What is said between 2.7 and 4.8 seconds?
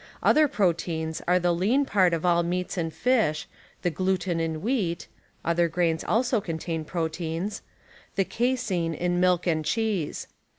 and fisli. the gluten in